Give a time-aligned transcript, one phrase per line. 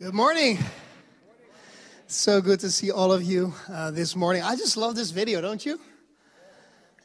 [0.00, 0.58] Good morning.
[2.08, 4.42] So good to see all of you uh, this morning.
[4.42, 5.78] I just love this video, don't you?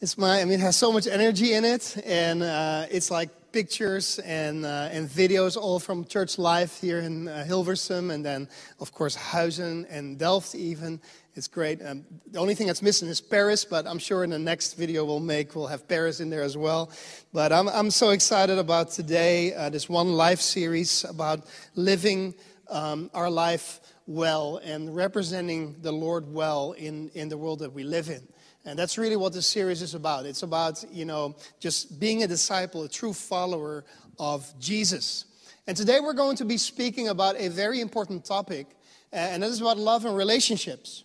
[0.01, 3.29] It's my, I mean, it has so much energy in it, and uh, it's like
[3.52, 8.49] pictures and uh, and videos all from church life here in uh, Hilversum, and then
[8.79, 10.99] of course Huizen and Delft even.
[11.35, 11.85] It's great.
[11.85, 15.06] Um, the only thing that's missing is Paris, but I'm sure in the next video
[15.06, 16.90] we'll make we'll have Paris in there as well.
[17.34, 21.45] But I'm I'm so excited about today, uh, this one life series about
[21.76, 22.34] living
[22.70, 27.84] um, our life well and representing the Lord well in, in the world that we
[27.84, 28.27] live in.
[28.66, 30.26] And that's really what this series is about.
[30.26, 33.85] It's about, you know, just being a disciple, a true follower
[34.17, 35.26] of Jesus.
[35.66, 38.67] And today we're going to be speaking about a very important topic,
[39.12, 41.04] and that is about love and relationships.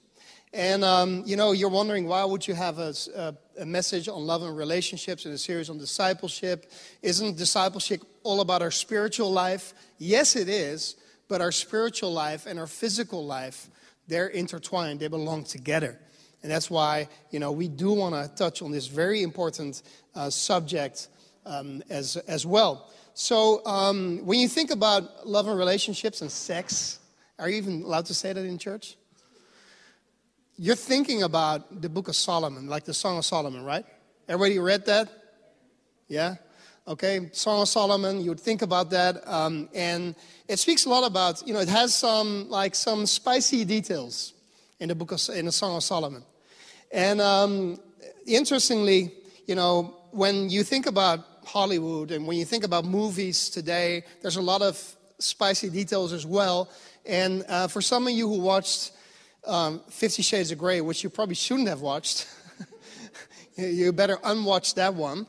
[0.52, 4.24] And, um, you know, you're wondering why would you have a, a, a, message on
[4.24, 6.70] love and relationships and a series on discipleship?
[7.02, 9.74] Isn't discipleship all about our spiritual life?
[9.98, 10.94] Yes, it is
[11.28, 13.68] but our spiritual life and our physical life,
[14.08, 15.98] they're intertwined, they belong together.
[16.42, 19.82] And that's why, you know, we do want to touch on this very important
[20.14, 21.08] uh, subject
[21.46, 22.90] um, as, as well.
[23.14, 26.98] So, um, when you think about love and relationships and sex,
[27.38, 28.96] are you even allowed to say that in church?
[30.56, 33.86] You're thinking about the book of Solomon, like the Song of Solomon, right?
[34.28, 35.08] Everybody read that?
[36.08, 36.36] Yeah?
[36.86, 37.28] Okay?
[37.32, 40.14] Song of solomon you would think about that um, and
[40.48, 44.34] it speaks a lot about you know it has some like some spicy details
[44.80, 46.22] in the book of in the song of solomon.
[46.92, 47.78] And um,
[48.26, 49.12] interestingly
[49.46, 54.36] you know when you think about hollywood and when you think about movies today there's
[54.36, 56.68] a lot of spicy details as well.
[57.06, 58.92] And uh, for some of you who watched
[59.46, 62.26] um, 50 shades of gray which you probably shouldn't have watched
[63.56, 65.26] you better unwatch that one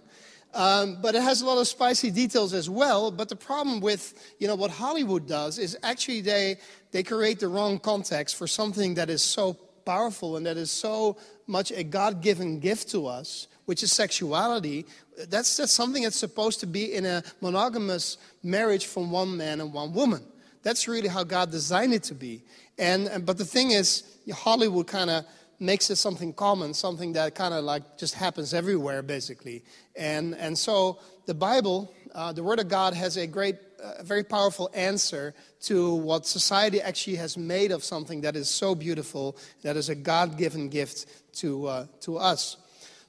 [0.56, 3.12] um, but it has a lot of spicy details as well.
[3.12, 6.58] But the problem with you know what Hollywood does is actually they
[6.92, 9.54] they create the wrong context for something that is so
[9.86, 14.86] powerful and that is so much a God-given gift to us, which is sexuality.
[15.28, 19.74] That's that's something that's supposed to be in a monogamous marriage from one man and
[19.74, 20.24] one woman.
[20.64, 22.44] That's really how God designed it to be.
[22.80, 25.26] And, and but the thing is, Hollywood kind of
[25.60, 29.64] makes it something common, something that kind of like just happens everywhere, basically.
[29.96, 34.24] And, and so the Bible, uh, the Word of God, has a great, uh, very
[34.24, 39.78] powerful answer to what society actually has made of something that is so beautiful, that
[39.78, 41.06] is a God given gift
[41.36, 42.58] to, uh, to us.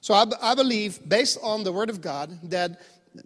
[0.01, 2.79] So I, I believe, based on the Word of God, that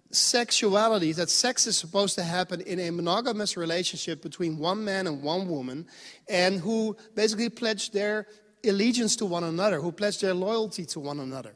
[0.10, 5.22] sexuality, that sex is supposed to happen in a monogamous relationship between one man and
[5.22, 5.86] one woman,
[6.30, 8.26] and who basically pledge their
[8.66, 11.54] allegiance to one another, who pledge their loyalty to one another.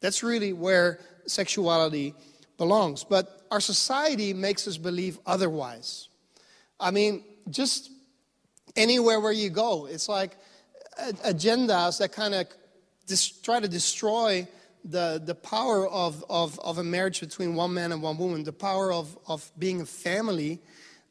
[0.00, 2.14] That's really where sexuality
[2.58, 3.04] belongs.
[3.04, 6.08] But our society makes us believe otherwise.
[6.78, 7.90] I mean, just
[8.76, 10.36] anywhere where you go, it's like
[11.24, 12.46] agendas that kind of
[13.42, 14.46] try to destroy
[14.84, 18.52] the, the power of, of, of a marriage between one man and one woman, the
[18.52, 20.60] power of, of being a family.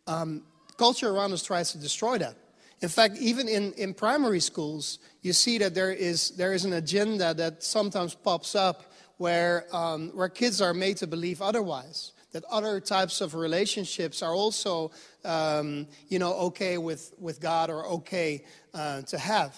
[0.05, 0.43] Um,
[0.77, 2.35] culture around us tries to destroy that.
[2.83, 6.73] In fact, even in, in primary schools, you see that there is, there is an
[6.73, 12.11] agenda that sometimes pops up where, um, where kids are made to believe otherwise.
[12.33, 14.91] That other types of relationships are also,
[15.23, 18.43] um, you know, okay with, with God or okay
[18.73, 19.55] uh, to have.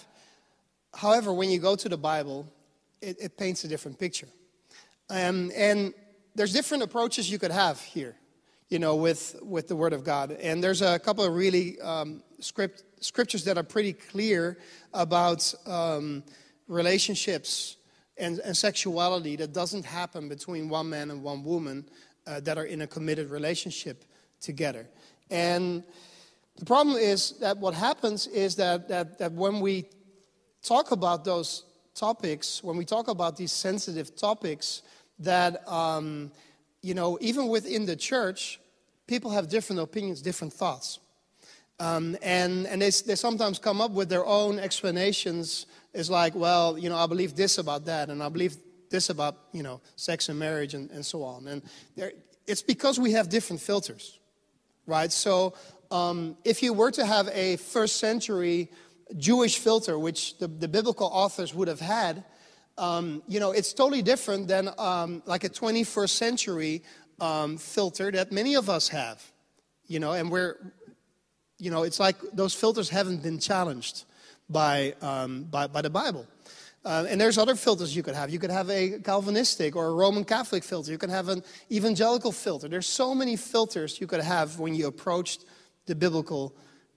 [0.94, 2.46] However, when you go to the Bible,
[3.02, 4.28] it, it paints a different picture.
[5.10, 5.94] Um, and
[6.36, 8.14] there's different approaches you could have here,
[8.68, 10.32] you know, with, with the Word of God.
[10.32, 14.58] And there's a couple of really um, script, scriptures that are pretty clear
[14.92, 16.24] about um,
[16.68, 17.76] relationships
[18.18, 21.88] and, and, sexuality that doesn't happen between one man and one woman
[22.26, 24.04] uh, that are in a committed relationship
[24.40, 24.88] together.
[25.30, 25.84] And
[26.56, 29.84] the problem is that what happens is that, that, that when we
[30.62, 34.82] talk about those topics, when we talk about these sensitive topics,
[35.18, 36.32] that, um,
[36.86, 38.60] you know, even within the church,
[39.06, 41.00] people have different opinions, different thoughts.
[41.80, 45.66] Um, and and they, they sometimes come up with their own explanations.
[45.92, 48.56] It's like, well, you know, I believe this about that, and I believe
[48.88, 51.48] this about, you know, sex and marriage and, and so on.
[51.48, 51.62] And
[52.46, 54.18] it's because we have different filters,
[54.86, 55.10] right?
[55.10, 55.54] So
[55.90, 58.70] um, if you were to have a first century
[59.16, 62.24] Jewish filter, which the, the biblical authors would have had,
[62.78, 66.82] um, you know, it's totally different than um, like a 21st century
[67.20, 69.22] um, filter that many of us have,
[69.86, 70.56] you know, and we're
[71.58, 74.04] you know, it's like those filters haven't been challenged
[74.48, 76.26] by, um, by, by, the Bible.
[76.84, 78.30] Uh, and there's other filters you could have.
[78.30, 80.92] You could have a Calvinistic or a Roman Catholic filter.
[80.92, 81.42] You could have an
[81.72, 82.68] evangelical filter.
[82.68, 85.44] There's so many filters you could have when you approached
[85.86, 86.54] the biblical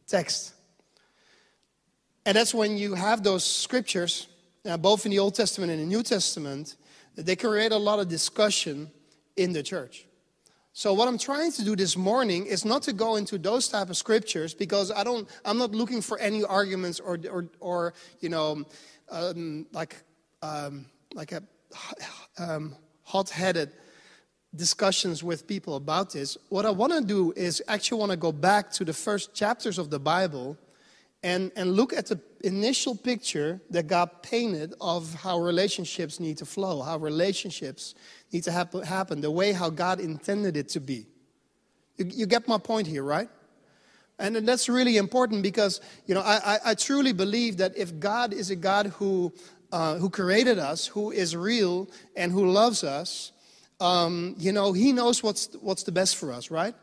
[0.07, 0.53] text.
[2.25, 4.27] And that's when you have those scriptures,
[4.69, 6.75] uh, both in the Old Testament and the New Testament,
[7.16, 8.92] they create a lot of discussion
[9.36, 10.06] in the church.
[10.74, 13.89] So what I'm trying to do this morning is not to go into those type
[13.89, 15.27] of scriptures because I don't.
[15.44, 18.63] I'm not looking for any arguments or or, or you know,
[19.10, 19.98] um, like
[20.42, 21.44] um, like a
[22.38, 23.72] um, hot-headed
[24.56, 26.38] discussions with people about this.
[26.50, 29.77] What I want to do is actually want to go back to the first chapters
[29.77, 30.57] of the Bible
[31.21, 36.45] and, and look at the initial picture that God painted of how relationships need to
[36.45, 37.95] flow, how relationships
[38.31, 41.07] need to happen, happen the way how God intended it to be.
[41.98, 43.30] You, you get my point here, right?
[44.18, 48.33] And that's really important because, you know, I, I, I truly believe that if God
[48.33, 49.33] is a God who,
[49.72, 53.31] uh, who created us, who is real, and who loves us,
[53.80, 56.75] um, you know, he knows what's, what's the best for us, right?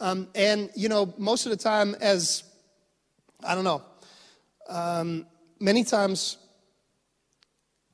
[0.00, 2.42] Um, and, you know, most of the time, as,
[3.44, 3.82] I don't know,
[4.68, 5.26] um,
[5.60, 6.38] many times,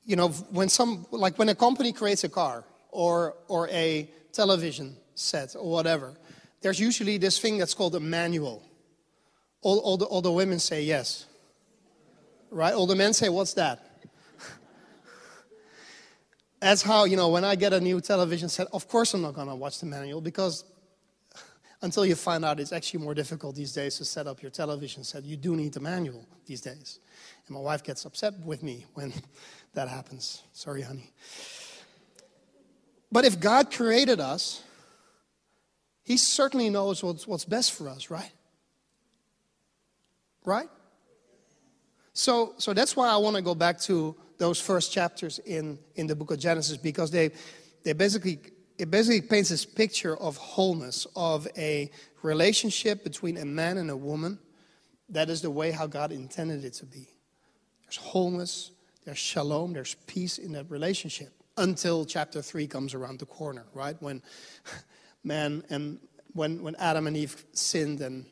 [0.05, 4.97] you know, when some, like when a company creates a car or, or a television
[5.15, 6.15] set or whatever,
[6.61, 8.63] there's usually this thing that's called a manual.
[9.63, 11.27] All, all, the, all the women say yes.
[12.51, 12.75] Right?
[12.75, 13.85] All the men say, what's that?
[16.61, 19.35] That's how, you know, when I get a new television set, of course I'm not
[19.35, 20.65] to watch the manual because
[21.81, 25.05] until you find out it's actually more difficult these days to set up your television
[25.05, 26.99] set, you do need a manual these days.
[27.47, 29.13] And my wife gets upset with me when
[29.75, 30.43] that happens.
[30.53, 31.13] Sorry, honey.
[33.11, 34.63] But if God created us,
[36.03, 38.33] He certainly knows what's, what's best for us, right?
[40.45, 40.69] Right?
[42.13, 46.07] So, so that's why I want to go back to those first chapters in, in
[46.07, 47.31] the book of Genesis because they,
[47.85, 48.41] they basically,
[48.79, 51.91] it basically paints this picture of wholeness, of a
[52.23, 54.39] relationship between a man and a woman.
[55.11, 57.09] That is the way how God intended it to be.
[57.83, 58.71] There's wholeness,
[59.05, 63.97] there's shalom, there's peace in that relationship until chapter 3 comes around the corner, right?
[64.01, 64.23] When
[65.25, 65.99] man and
[66.35, 68.27] when, when Adam and Eve sinned and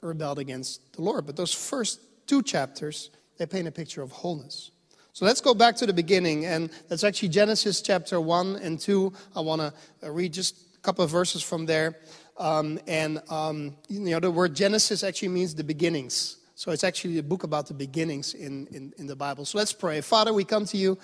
[0.00, 1.26] rebelled against the Lord.
[1.26, 4.70] But those first two chapters, they paint a picture of wholeness.
[5.18, 9.12] So let's go back to the beginning, and that's actually Genesis chapter 1 and 2.
[9.34, 9.60] I want
[10.00, 11.96] to read just a couple of verses from there.
[12.36, 16.36] Um, and, um, you know, the word Genesis actually means the beginnings.
[16.54, 19.44] So it's actually a book about the beginnings in, in, in the Bible.
[19.44, 20.00] So let's pray.
[20.02, 20.96] Father, we come to you.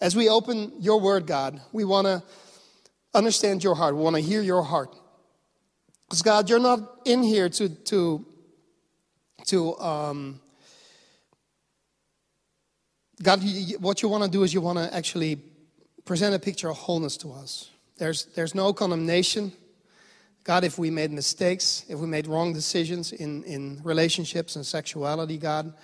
[0.00, 2.22] As we open your word, God, we want to
[3.14, 3.96] understand your heart.
[3.96, 4.94] We want to hear your heart.
[6.04, 8.24] Because, God, you're not in here to, to,
[9.46, 10.40] to um,
[13.22, 13.42] God,
[13.80, 15.42] what you want to do is you want to actually
[16.04, 17.70] present a picture of wholeness to us.
[17.98, 19.52] There's, there's no condemnation.
[20.42, 25.36] God, if we made mistakes, if we made wrong decisions in, in relationships and sexuality,
[25.36, 25.74] God,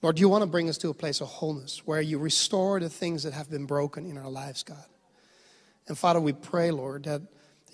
[0.00, 2.88] Lord, you want to bring us to a place of wholeness where you restore the
[2.88, 4.84] things that have been broken in our lives, God.
[5.86, 7.20] And Father, we pray, Lord, that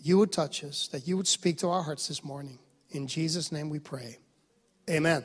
[0.02, 2.58] you would touch us, that you would speak to our hearts this morning.
[2.90, 4.18] In Jesus' name we pray.
[4.90, 5.24] Amen.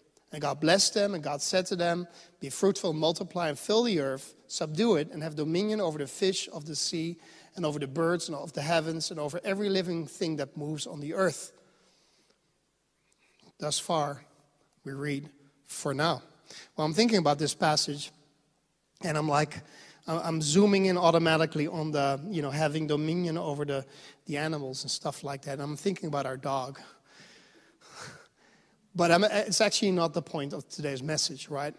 [0.31, 2.07] And God blessed them, and God said to them,
[2.39, 6.47] Be fruitful, multiply, and fill the earth, subdue it, and have dominion over the fish
[6.53, 7.17] of the sea,
[7.55, 10.87] and over the birds and of the heavens, and over every living thing that moves
[10.87, 11.51] on the earth.
[13.59, 14.23] Thus far,
[14.85, 15.29] we read
[15.65, 16.21] for now.
[16.75, 18.11] Well, I'm thinking about this passage,
[19.03, 19.61] and I'm like,
[20.07, 23.85] I'm zooming in automatically on the, you know, having dominion over the,
[24.25, 25.53] the animals and stuff like that.
[25.53, 26.79] And I'm thinking about our dog.
[28.95, 31.73] But I'm, it's actually not the point of today's message, right?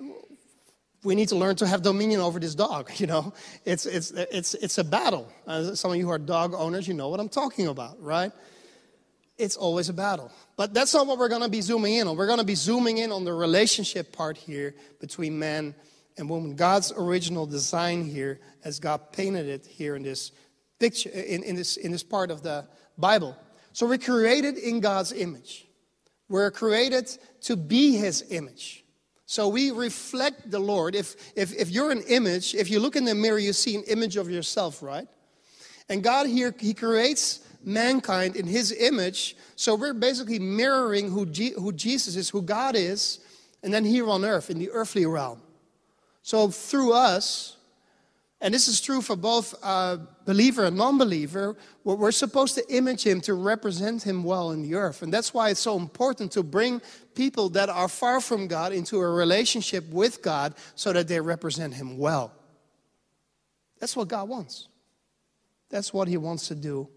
[1.05, 3.33] We need to learn to have dominion over this dog, you know?
[3.65, 5.31] It's, it's, it's, it's a battle.
[5.75, 8.33] Some of you who are dog owners, you know what I'm talking about, right?
[9.37, 10.31] It's always a battle.
[10.57, 12.17] But that's not what we're to be zooming in on.
[12.17, 15.75] We're to be zooming in on the relationship part here between man
[16.17, 16.55] and woman.
[16.55, 20.33] God's original design here, as God painted it here in this
[20.79, 22.67] picture, in, in, this, in this part of the
[22.99, 23.37] Bible.
[23.73, 25.67] So we're created in God's image.
[26.33, 27.11] We're created
[27.43, 28.87] to be his image.
[29.27, 30.95] So we reflect the Lord.
[30.95, 33.83] If, if, if you're an image, if you look in the mirror, you see an
[33.83, 35.07] image of yourself, right?
[35.91, 39.37] And God here, he creates mankind in his image.
[39.57, 43.19] So we're basically mirroring who, G, who Jesus is, who God is,
[43.63, 45.43] and then here on earth in the earthly realm.
[46.23, 47.59] So through us,
[48.43, 53.05] and this is true for both uh, believer and non believer, we're supposed to image
[53.05, 55.03] him to represent him well in the earth.
[55.03, 56.83] And that's why it's so important to bring
[57.15, 61.75] people that are far from God into a relationship with God so that they represent
[61.75, 62.33] him well.
[63.79, 64.67] That's what God wants.
[65.71, 66.89] That's what he wants to do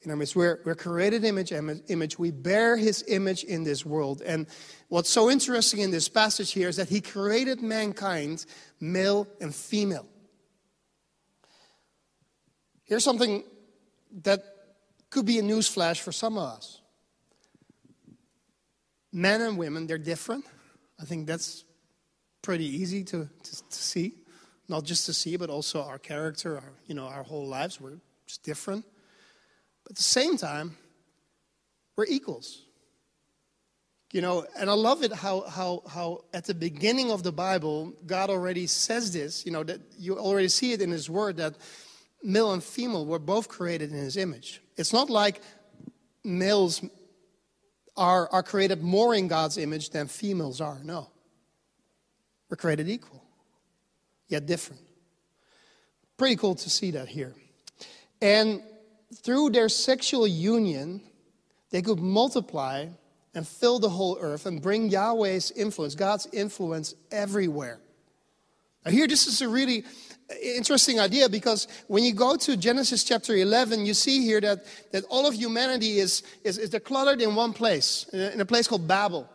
[0.00, 0.34] in our midst.
[0.34, 2.18] We're, we're created image, image.
[2.18, 4.22] We bear his image in this world.
[4.22, 4.46] And
[4.88, 8.46] what's so interesting in this passage here is that he created mankind
[8.80, 10.06] male and female.
[12.88, 13.44] Here's something
[14.22, 14.42] that
[15.10, 16.80] could be a newsflash for some of us.
[19.12, 20.44] Men and women, they're different.
[21.00, 21.64] I think that's
[22.42, 24.14] pretty easy to, to, to see.
[24.68, 27.98] Not just to see, but also our character, our, you know, our whole lives, we're
[28.26, 28.84] just different.
[29.84, 30.76] But at the same time,
[31.96, 32.62] we're equals.
[34.12, 37.92] You know, and I love it how, how, how at the beginning of the Bible,
[38.06, 41.54] God already says this, you know, that you already see it in His Word that
[42.22, 44.60] male and female were both created in His image.
[44.76, 45.40] It's not like
[46.24, 46.82] males
[47.96, 50.78] are, are created more in God's image than females are.
[50.82, 51.10] No.
[52.48, 53.22] We're created equal,
[54.28, 54.80] yet different.
[56.16, 57.34] Pretty cool to see that here.
[58.22, 58.62] And
[59.14, 61.02] through their sexual union,
[61.70, 62.86] they could multiply
[63.34, 67.78] and fill the whole earth and bring Yahweh's influence, God's influence everywhere.
[68.84, 69.84] Now, here, this is a really
[70.42, 75.04] interesting idea because when you go to Genesis chapter 11, you see here that, that
[75.08, 79.28] all of humanity is, is, is cluttered in one place, in a place called Babel.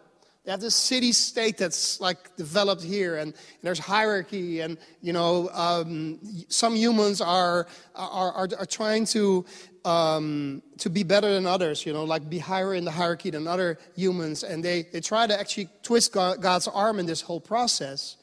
[0.46, 5.14] They have this city state that's like developed here, and, and there's hierarchy, and you
[5.14, 6.20] know, um,
[6.50, 9.46] some humans are, are, are, are trying to,
[9.86, 13.48] um, to be better than others, you know, like be higher in the hierarchy than
[13.48, 18.18] other humans, and they, they try to actually twist God's arm in this whole process.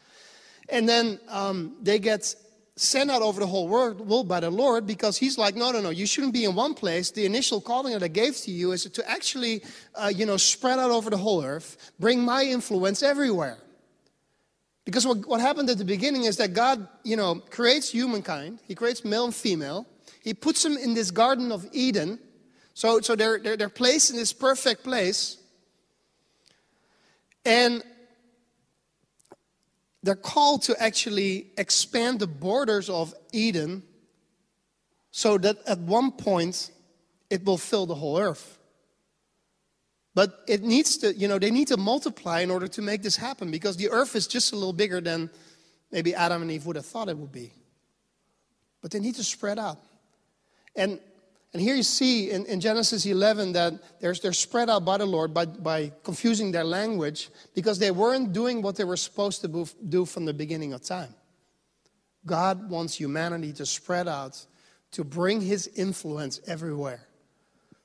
[0.69, 2.35] And then um, they get
[2.81, 5.91] sent out over the whole world by the Lord because He's like, no, no, no,
[5.91, 7.11] you shouldn't be in one place.
[7.11, 9.63] The initial calling that I gave to you is to actually,
[9.95, 13.59] uh, you know, spread out over the whole earth, bring my influence everywhere.
[14.87, 18.75] Because what, what happened at the beginning is that God, you know, creates humankind, He
[18.75, 19.87] creates male and female,
[20.23, 22.19] He puts them in this Garden of Eden.
[22.73, 25.37] So, so they're, they're, they're placed in this perfect place.
[27.45, 27.83] And
[30.03, 33.83] they're called to actually expand the borders of Eden
[35.11, 36.71] so that at one point
[37.29, 38.59] it will fill the whole earth.
[40.15, 43.17] But it needs to, you know, they need to multiply in order to make this
[43.17, 45.31] happen because the earth is just a little bigger than
[45.93, 47.53] maybe Adam and Eve would have thought it would be.
[48.83, 49.79] But they need to spread out.
[50.75, 50.99] And
[51.53, 55.07] and here you see in, in Genesis 11 that they're, they're spread out by the
[55.07, 59.67] Lord by, by confusing their language because they weren't doing what they were supposed to
[59.89, 61.15] do from the beginning of time.
[62.25, 64.45] God wants humanity to spread out,
[64.93, 67.07] to bring his influence everywhere,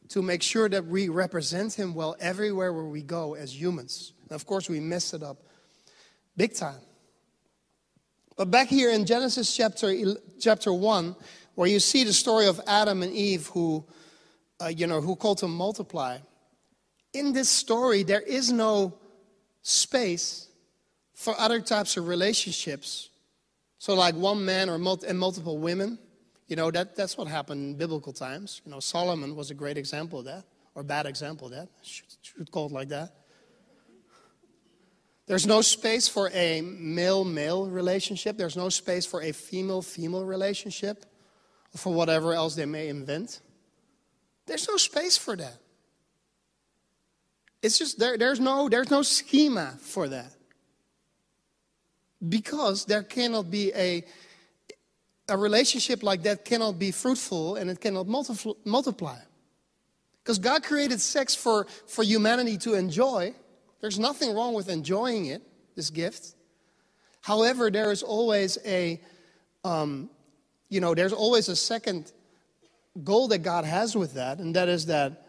[0.09, 4.13] to make sure that we represent him well everywhere where we go as humans.
[4.23, 5.37] And of course, we mess it up
[6.37, 6.81] big time.
[8.35, 9.95] But back here in Genesis chapter,
[10.39, 11.15] chapter 1,
[11.55, 13.83] where you see the story of Adam and Eve who,
[14.61, 16.17] uh, you know, who called to multiply.
[17.13, 18.93] In this story, there is no
[19.61, 20.49] space
[21.13, 23.09] for other types of relationships.
[23.79, 25.97] So, like one man or multi- and multiple women,
[26.47, 28.61] you know, that, that's what happened in biblical times.
[28.65, 30.43] You know, Solomon was a great example of that,
[30.75, 31.69] or bad example of that.
[31.81, 33.15] Should, should call it like that.
[35.27, 38.37] There's no space for a male male relationship.
[38.37, 41.05] There's no space for a female female relationship
[41.75, 43.41] for whatever else they may invent.
[44.45, 45.57] There's no space for that.
[47.61, 50.31] It's just there, there's no there's no schema for that.
[52.27, 54.05] Because there cannot be a
[55.27, 59.17] a relationship like that cannot be fruitful and it cannot multiply.
[60.23, 63.33] Because God created sex for, for humanity to enjoy.
[63.81, 65.41] There's nothing wrong with enjoying it,
[65.75, 66.33] this gift.
[67.21, 69.01] However, there is always a,
[69.63, 70.09] um,
[70.69, 72.11] you know, there's always a second
[73.03, 75.27] goal that God has with that, and that is that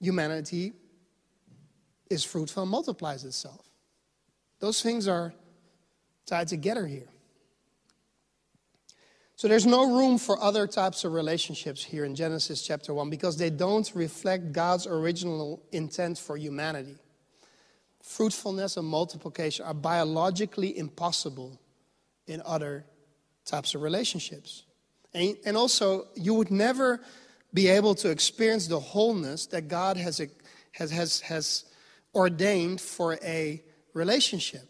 [0.00, 0.72] humanity
[2.10, 3.68] is fruitful and multiplies itself.
[4.60, 5.34] Those things are
[6.24, 7.08] tied together here.
[9.36, 13.36] So there's no room for other types of relationships here in Genesis chapter 1 because
[13.36, 16.96] they don't reflect God's original intent for humanity.
[18.02, 21.60] Fruitfulness and multiplication are biologically impossible
[22.26, 22.86] in other
[23.46, 24.64] types of relationships.
[25.14, 27.00] And, and also, you would never
[27.54, 30.20] be able to experience the wholeness that God has,
[30.72, 31.64] has, has, has
[32.14, 33.62] ordained for a
[33.94, 34.68] relationship.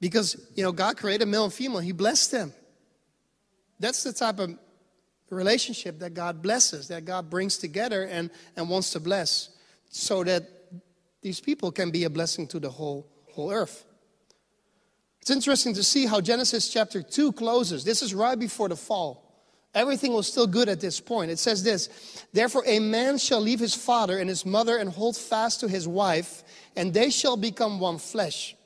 [0.00, 2.54] Because, you know, God created male and female, He blessed them.
[3.80, 4.56] That's the type of
[5.30, 9.50] relationship that God blesses, that God brings together and, and wants to bless,
[9.90, 10.48] so that
[11.20, 13.84] these people can be a blessing to the whole, whole earth.
[15.28, 17.84] It's interesting to see how Genesis chapter 2 closes.
[17.84, 19.30] This is right before the fall.
[19.74, 21.30] Everything was still good at this point.
[21.30, 21.90] It says this
[22.32, 25.86] Therefore, a man shall leave his father and his mother and hold fast to his
[25.86, 26.42] wife,
[26.76, 28.56] and they shall become one flesh.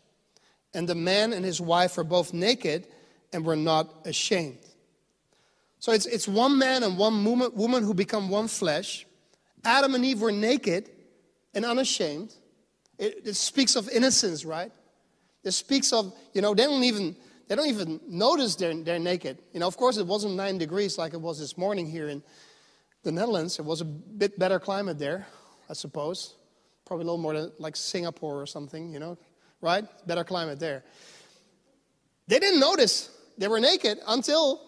[0.73, 2.87] And the man and his wife are both naked
[3.33, 4.61] and were not ashamed.
[5.81, 9.05] So it's, it's one man and one woman who become one flesh.
[9.65, 10.89] Adam and Eve were naked
[11.55, 12.33] and unashamed.
[13.01, 14.71] It, it speaks of innocence, right?
[15.45, 17.17] It speaks of, you know, they don't even
[17.49, 19.39] they don't even notice they're, they're naked.
[19.53, 22.23] You know, of course, it wasn't nine degrees like it was this morning here in
[23.03, 23.59] the Netherlands.
[23.59, 25.27] It was a bit better climate there,
[25.69, 26.35] I suppose.
[26.87, 29.19] Probably a little more like Singapore or something, you know,
[29.61, 29.85] right?
[30.07, 30.83] Better climate there.
[32.27, 34.61] They didn't notice they were naked until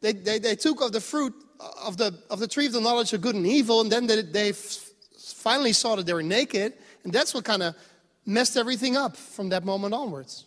[0.00, 1.34] they, they, they took of the fruit
[1.82, 4.22] of the, of the tree of the knowledge of good and evil, and then they,
[4.22, 6.74] they finally saw that they were naked,
[7.04, 7.74] and that's what kind of
[8.26, 10.46] messed everything up from that moment onwards.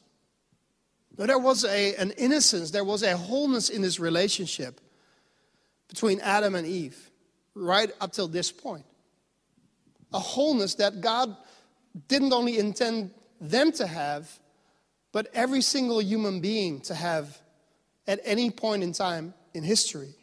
[1.15, 4.81] But there was a, an innocence, there was a wholeness in this relationship
[5.87, 7.11] between Adam and Eve,
[7.53, 8.85] right up till this point.
[10.11, 11.35] A wholeness that God
[12.07, 14.31] didn't only intend them to have,
[15.11, 17.37] but every single human being to have
[18.07, 20.15] at any point in time in history.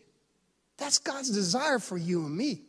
[0.76, 2.62] That's God's desire for you and me.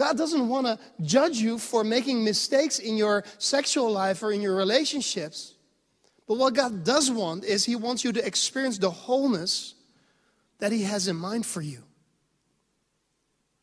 [0.00, 4.40] God doesn't want to judge you for making mistakes in your sexual life or in
[4.40, 5.52] your relationships.
[6.26, 9.74] But what God does want is He wants you to experience the wholeness
[10.58, 11.82] that He has in mind for you.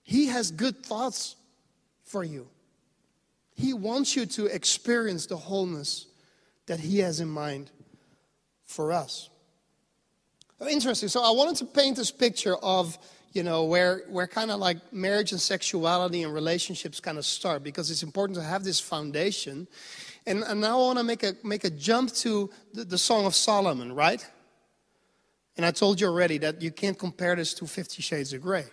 [0.04, 1.38] He has good thoughts
[2.04, 2.48] for you.
[3.56, 6.06] He wants you to experience the wholeness
[6.68, 7.72] that He has in mind
[8.64, 9.32] for us.
[10.70, 11.10] Interesting.
[11.10, 12.96] So I wanted to paint this picture of,
[13.34, 17.64] you know, where, where kind of like marriage and sexuality and relationships kind of start
[17.64, 19.68] because it's important to have this foundation.
[20.26, 23.26] And, and now I want to make a, make a jump to the, the Song
[23.26, 24.26] of Solomon, right?
[25.56, 28.66] And I told you already that you can't compare this to Fifty Shades of Grey.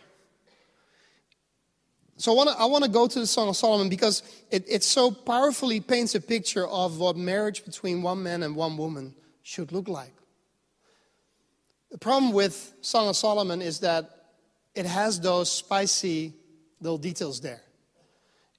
[2.16, 4.64] So I want to I want to go to the Song of Solomon because it,
[4.68, 9.14] it so powerfully paints a picture of what marriage between one man and one woman
[9.42, 10.12] should look like.
[11.90, 14.13] The problem with Song of Solomon is that
[14.74, 16.34] it has those spicy
[16.80, 17.62] little details there.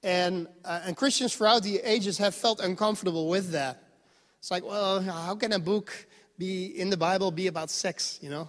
[0.02, 3.82] And, uh, and Christians throughout the ages have felt uncomfortable with that.
[4.38, 6.06] It's like, well, how can a book
[6.38, 8.48] be in the Bible be about sex, you know?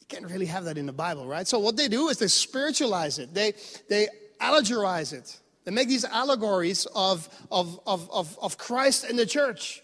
[0.00, 1.46] You can't really have that in the Bible, right?
[1.46, 3.34] So what they do is they spiritualize it.
[3.34, 3.54] They,
[3.88, 4.08] they
[4.40, 5.38] allegorize it.
[5.64, 9.82] They make these allegories of, of, of, of, of Christ and the church.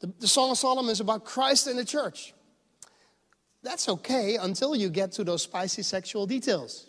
[0.00, 2.34] The, the Song of Solomon is about Christ and the church.
[3.62, 6.86] That's okay until you get to those spicy sexual details.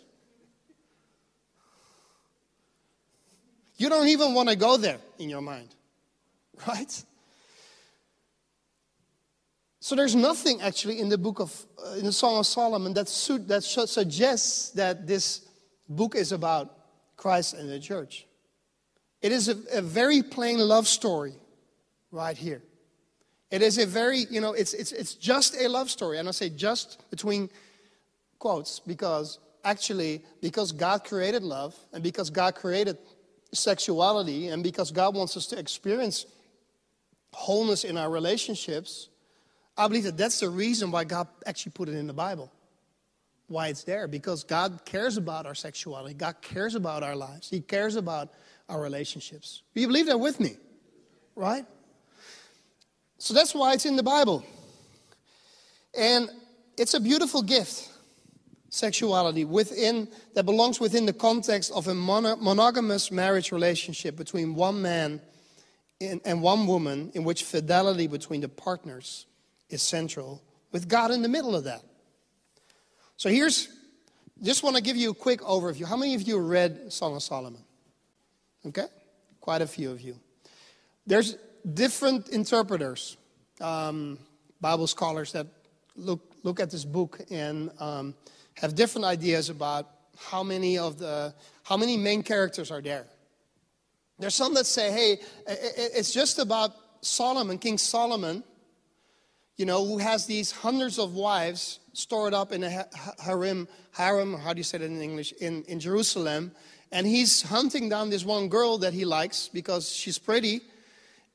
[3.76, 5.74] You don't even want to go there in your mind,
[6.68, 7.04] right?
[9.80, 13.08] So there's nothing actually in the book of uh, in the Song of Solomon that
[13.08, 15.48] su- that suggests that this
[15.88, 16.76] book is about
[17.16, 18.26] Christ and the church.
[19.22, 21.34] It is a, a very plain love story
[22.10, 22.62] right here.
[23.50, 26.18] It is a very, you know, it's, it's, it's just a love story.
[26.18, 27.50] And I say just between
[28.38, 32.96] quotes because actually, because God created love and because God created
[33.52, 36.26] sexuality and because God wants us to experience
[37.32, 39.08] wholeness in our relationships,
[39.76, 42.52] I believe that that's the reason why God actually put it in the Bible.
[43.48, 44.06] Why it's there.
[44.06, 48.28] Because God cares about our sexuality, God cares about our lives, He cares about
[48.68, 49.62] our relationships.
[49.74, 50.56] Do you believe that with me?
[51.34, 51.66] Right?
[53.20, 54.42] So that's why it's in the Bible.
[55.96, 56.30] And
[56.78, 57.90] it's a beautiful gift,
[58.70, 65.20] sexuality, within that belongs within the context of a monogamous marriage relationship between one man
[66.00, 69.26] and one woman, in which fidelity between the partners
[69.68, 71.82] is central, with God in the middle of that.
[73.18, 73.68] So here's
[74.42, 75.84] just want to give you a quick overview.
[75.84, 77.62] How many of you read Song of Solomon?
[78.64, 78.86] Okay,
[79.42, 80.16] quite a few of you.
[81.06, 81.36] There's
[81.74, 83.16] different interpreters,
[83.60, 84.18] um,
[84.60, 85.46] Bible scholars that
[85.96, 88.14] look, look at this book and um,
[88.54, 93.06] have different ideas about how many of the how many main characters are there.
[94.18, 98.44] There's some that say, hey, it's just about Solomon, King Solomon,
[99.56, 102.86] you know, who has these hundreds of wives stored up in a
[103.22, 106.52] harem, harem, how do you say that in English, in, in Jerusalem.
[106.92, 110.60] And he's hunting down this one girl that he likes because she's pretty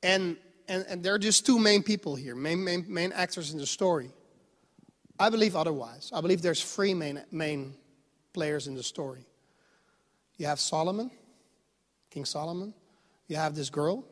[0.05, 0.37] And,
[0.67, 3.65] and, and there are just two main people here, main, main, main actors in the
[3.65, 4.11] story.
[5.19, 6.11] I believe otherwise.
[6.13, 7.73] I believe there's three main, main
[8.31, 9.25] players in the story.
[10.37, 11.09] You have Solomon,
[12.11, 12.75] King Solomon.
[13.27, 14.05] You have this girl,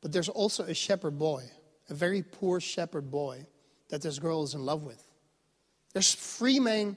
[0.00, 1.44] but there's also a shepherd boy,
[1.88, 3.46] a very poor shepherd boy
[3.90, 5.06] that this girl is in love with.
[5.92, 6.96] There's three main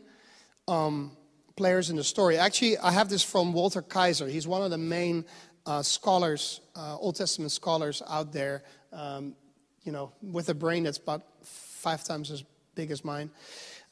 [0.68, 1.16] um,
[1.56, 2.40] players in the story.
[2.40, 4.28] Actually, I have this from Walter Kaiser.
[4.28, 5.26] He's one of the main
[5.66, 9.36] uh, scholars, uh, Old Testament scholars out there, um,
[9.84, 12.44] you know, with a brain that's about five times as
[12.76, 13.30] big as mine.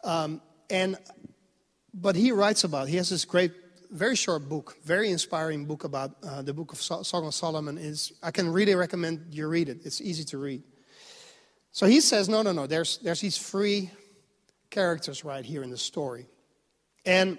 [0.03, 0.97] Um, and
[1.93, 2.88] but he writes about.
[2.88, 3.51] He has this great,
[3.91, 7.77] very short book, very inspiring book about uh, the book of Song of Solomon.
[7.77, 9.86] Is I can really recommend you read it.
[9.86, 10.63] It's easy to read.
[11.71, 12.67] So he says, no, no, no.
[12.67, 13.91] There's there's these three
[14.69, 16.27] characters right here in the story,
[17.05, 17.38] and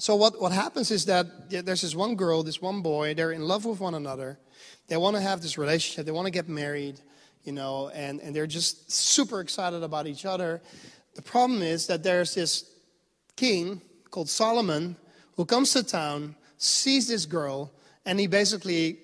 [0.00, 3.42] so what, what happens is that there's this one girl, this one boy, they're in
[3.42, 4.38] love with one another.
[4.88, 6.98] They want to have this relationship, they want to get married,
[7.44, 10.62] you know, and, and they're just super excited about each other.
[11.16, 12.64] The problem is that there's this
[13.36, 14.96] king called Solomon
[15.36, 17.70] who comes to town, sees this girl,
[18.06, 19.00] and he basically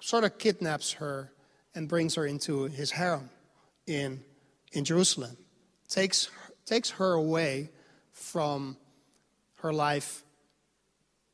[0.00, 1.32] sort of kidnaps her
[1.74, 3.30] and brings her into his harem
[3.88, 4.20] in,
[4.72, 5.36] in Jerusalem.
[5.88, 6.30] Takes,
[6.66, 7.70] takes her away
[8.12, 8.76] from
[9.62, 10.24] her life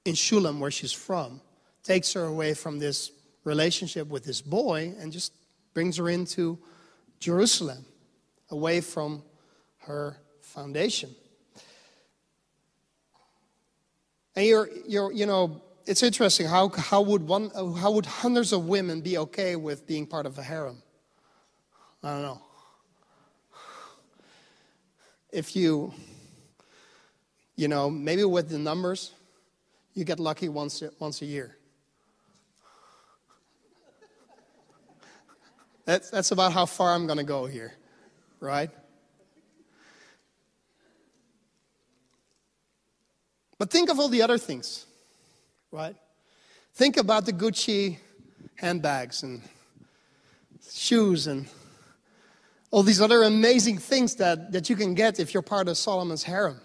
[0.05, 1.41] in Shulam, where she's from,
[1.83, 3.11] takes her away from this
[3.45, 5.33] relationship with this boy and just
[5.75, 6.59] brings her into
[7.21, 7.85] Jerusalem,
[8.51, 9.23] away from
[9.79, 11.15] her foundation.
[14.35, 18.67] And you're, you're, you know, it's interesting how, how, would one, how would hundreds of
[18.67, 20.83] women be okay with being part of a harem?
[22.03, 22.41] I don't know.
[25.33, 25.93] If you
[27.57, 29.13] you know, maybe with the numbers,
[29.95, 31.57] you get lucky once, once a year.
[35.87, 37.73] That's, that's about how far I'm going to go here,
[38.41, 38.71] right?
[43.59, 44.85] But think of all the other things,
[45.71, 45.97] right?
[46.75, 47.99] Think about the Gucci
[48.57, 49.41] handbags and
[50.71, 51.47] shoes and
[52.71, 56.25] all these other amazing things that, that you can get if you're part of Solomon's
[56.25, 56.61] harem.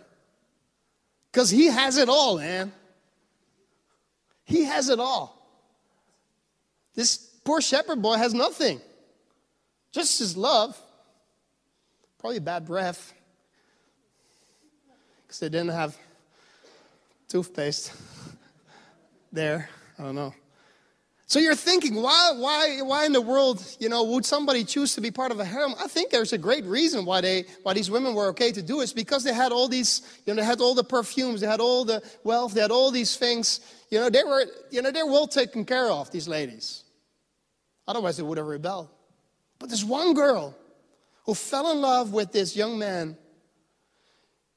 [1.32, 2.72] Because he has it all, man.
[4.44, 5.38] He has it all.
[6.94, 8.82] This poor shepherd boy has nothing,
[9.92, 10.78] just his love.
[12.20, 13.14] Probably bad breath
[15.32, 15.98] because they didn't have
[17.30, 17.94] toothpaste
[19.32, 19.70] there.
[19.98, 20.34] I don't know.
[21.32, 25.00] So you're thinking, why, why, why in the world, you know, would somebody choose to
[25.00, 25.74] be part of a harem?
[25.80, 28.82] I think there's a great reason why they, why these women were okay to do
[28.82, 28.84] it.
[28.84, 31.62] It's because they had all these, you know, they had all the perfumes, they had
[31.62, 33.62] all the wealth, they had all these things.
[33.90, 36.84] You know, they were, you know, they're well taken care of, these ladies.
[37.88, 38.90] Otherwise, they would have rebelled.
[39.58, 40.54] But this one girl
[41.26, 43.18] who fell in love with this young man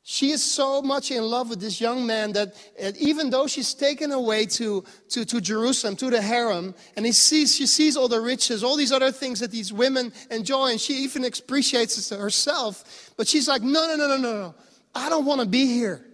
[0.06, 2.54] she is so much in love with this young man that
[3.00, 7.54] even though she's taken away to, to, to Jerusalem, to the harem, and he sees,
[7.56, 10.92] she sees all the riches, all these other things that these women enjoy, and she
[11.04, 14.54] even appreciates it herself, but she's like, no, no, no, no, no, no.
[14.94, 16.04] I don't want to be here.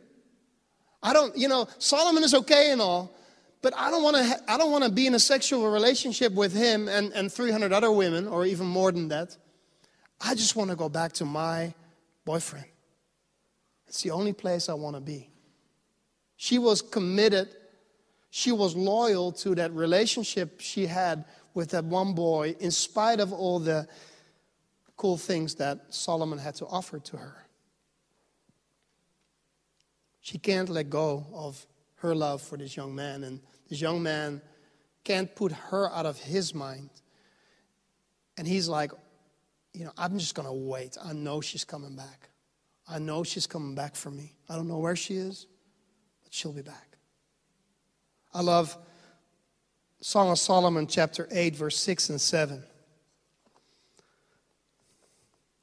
[1.03, 3.13] I don't, you know, Solomon is okay and all,
[3.61, 6.55] but I don't want to, I don't want to be in a sexual relationship with
[6.55, 9.37] him and, and 300 other women, or even more than that.
[10.21, 11.75] I just want to go back to my
[12.25, 12.67] boyfriend.
[13.91, 15.31] It's the only place I want to be.
[16.37, 17.49] She was committed.
[18.31, 21.25] She was loyal to that relationship she had
[21.55, 23.89] with that one boy, in spite of all the
[24.97, 27.45] cool things that Solomon had to offer to her.
[30.21, 34.41] She can't let go of her love for this young man, and this young man
[35.03, 36.91] can't put her out of his mind.
[38.39, 38.93] And he's like,
[39.73, 40.97] you know, I'm just going to wait.
[41.03, 42.30] I know she's coming back.
[42.91, 44.33] I know she's coming back for me.
[44.49, 45.47] I don't know where she is,
[46.25, 46.97] but she'll be back.
[48.35, 48.77] I love
[50.01, 52.57] Song of Solomon, chapter 8, verse 6 and 7.
[52.57, 52.65] It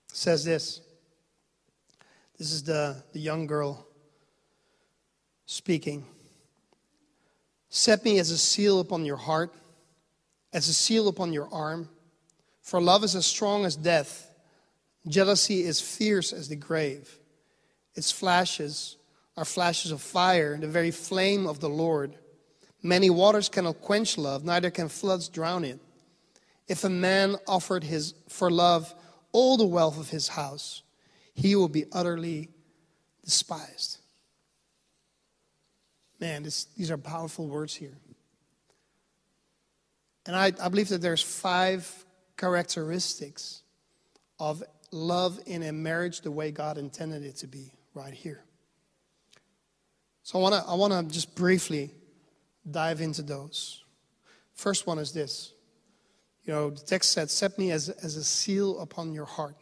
[0.07, 0.79] says this.
[2.37, 3.85] This is the, the young girl
[5.45, 6.05] speaking.
[7.69, 9.53] Set me as a seal upon your heart,
[10.53, 11.89] as a seal upon your arm.
[12.61, 14.26] For love is as strong as death
[15.07, 17.19] Jealousy is fierce as the grave.
[17.95, 18.97] Its flashes
[19.35, 22.15] are flashes of fire, the very flame of the Lord.
[22.83, 25.79] Many waters cannot quench love, neither can floods drown it.
[26.67, 28.93] If a man offered his for love
[29.31, 30.83] all the wealth of his house,
[31.33, 32.49] he will be utterly
[33.23, 33.99] despised.
[36.19, 37.97] Man, this, these are powerful words here.
[40.25, 42.05] And I, I believe that there's five
[42.37, 43.61] characteristics
[44.39, 48.43] of love in a marriage the way God intended it to be right here.
[50.23, 51.91] So I want to I want to just briefly
[52.69, 53.83] dive into those.
[54.53, 55.53] First one is this.
[56.43, 59.55] You know, the text said, Set me as, as a seal upon your heart.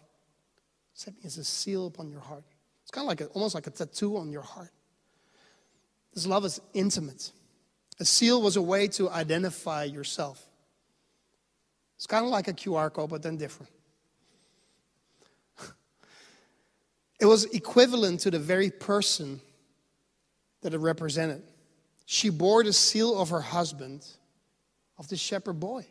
[0.93, 2.43] Set me as a seal upon your heart.
[2.83, 4.71] It's kind of like a, almost like a tattoo on your heart.
[6.13, 7.31] This love is intimate.
[7.99, 10.45] A seal was a way to identify yourself.
[11.97, 13.71] It's kind of like a QR code, but then different.
[17.19, 19.39] It was equivalent to the very person
[20.62, 21.43] that it represented.
[22.06, 24.06] She bore the seal of her husband,
[24.97, 25.86] of the shepherd boy.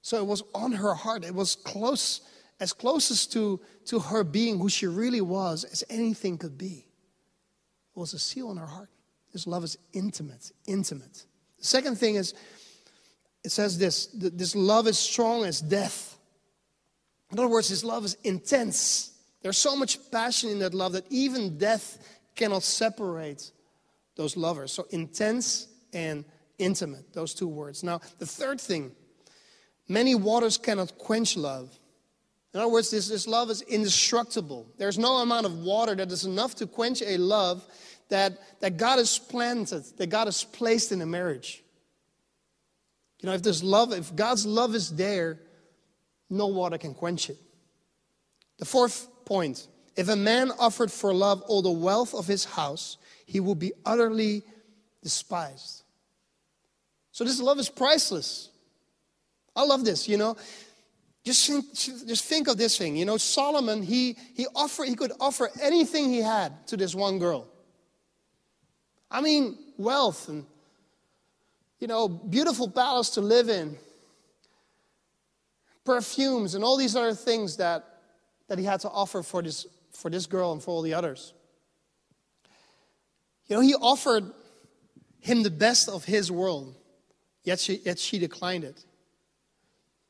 [0.00, 1.24] So it was on her heart.
[1.24, 2.22] It was close,
[2.58, 6.86] as closest to, to her being who she really was as anything could be.
[7.94, 8.88] It was a seal on her heart.
[9.32, 11.24] This love is intimate, intimate.
[11.58, 12.34] The second thing is,
[13.44, 16.16] it says this this love is strong as death.
[17.30, 19.11] In other words, this love is intense.
[19.42, 21.98] There's so much passion in that love that even death
[22.34, 23.50] cannot separate
[24.16, 24.72] those lovers.
[24.72, 26.24] So intense and
[26.58, 27.82] intimate, those two words.
[27.82, 28.92] Now, the third thing
[29.88, 31.78] many waters cannot quench love.
[32.54, 34.66] In other words, this, this love is indestructible.
[34.76, 37.66] There's no amount of water that is enough to quench a love
[38.10, 41.62] that, that God has planted, that God has placed in a marriage.
[43.20, 45.38] You know, if there's love, if God's love is there,
[46.28, 47.38] no water can quench it.
[48.58, 52.96] The fourth point if a man offered for love all the wealth of his house,
[53.26, 54.42] he would be utterly
[55.02, 55.82] despised.
[57.12, 58.48] So this love is priceless.
[59.54, 60.36] I love this, you know.
[61.24, 62.96] Just think, just think of this thing.
[62.96, 67.18] You know, Solomon, he, he, offered, he could offer anything he had to this one
[67.18, 67.46] girl.
[69.10, 70.46] I mean, wealth and,
[71.78, 73.76] you know, beautiful palace to live in,
[75.84, 77.91] perfumes, and all these other things that,
[78.52, 81.32] that he had to offer for this, for this girl and for all the others.
[83.46, 84.30] You know, he offered
[85.20, 86.74] him the best of his world,
[87.44, 88.84] yet she, yet she declined it.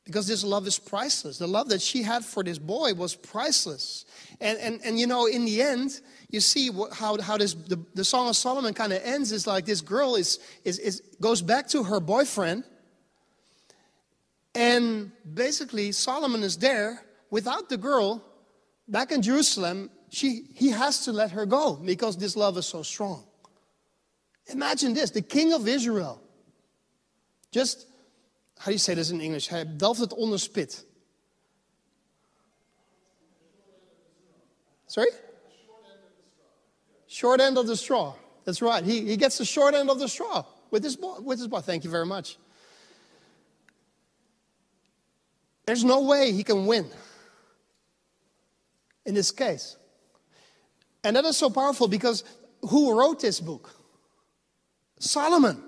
[0.03, 1.37] Because this love is priceless.
[1.37, 4.03] The love that she had for this boy was priceless.
[4.41, 8.03] And, and, and you know, in the end, you see how, how this, the, the
[8.03, 11.69] Song of Solomon kind of ends is like this girl is, is, is, goes back
[11.69, 12.65] to her boyfriend.
[14.53, 18.21] And basically, Solomon is there without the girl
[18.93, 19.89] back in Jerusalem.
[20.09, 23.25] She, he has to let her go because this love is so strong.
[24.47, 26.21] Imagine this the king of Israel
[27.51, 27.87] just
[28.59, 29.49] how do you say this in English?
[29.49, 30.85] Hij delft het onder spit.
[34.87, 35.11] Sorry?
[37.07, 38.13] Short end of the straw.
[38.45, 38.83] That's right.
[38.83, 41.19] He, he gets the short end of the straw with his boy.
[41.19, 41.61] With his boy.
[41.61, 42.37] Thank you very much.
[45.65, 46.85] There's no way he can win
[49.05, 49.77] in this case.
[51.03, 52.23] And that is so powerful because
[52.61, 53.71] who wrote this book?
[54.99, 55.61] Solomon.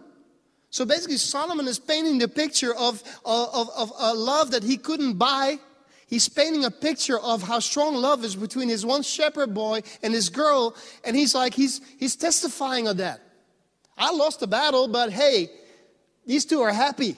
[0.69, 5.13] So basically, Solomon is painting the picture of, of, of a love that he couldn't
[5.13, 5.59] buy.
[6.07, 10.13] He's painting a picture of how strong love is between his one shepherd boy and
[10.13, 10.75] his girl.
[11.03, 13.21] And he's like, he's, he's testifying of that.
[13.97, 15.49] I lost the battle, but hey,
[16.25, 17.15] these two are happy.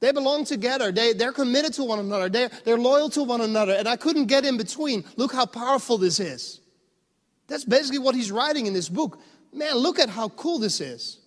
[0.00, 0.92] They belong together.
[0.92, 2.28] They, they're committed to one another.
[2.28, 3.72] They're, they're loyal to one another.
[3.72, 5.04] And I couldn't get in between.
[5.16, 6.60] Look how powerful this is.
[7.48, 9.18] That's basically what he's writing in this book.
[9.52, 11.18] Man, look at how cool this is.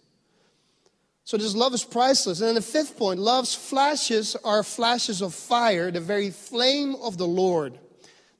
[1.23, 2.39] So this love is priceless.
[2.39, 7.17] And then the fifth point, love's flashes are flashes of fire, the very flame of
[7.17, 7.77] the Lord.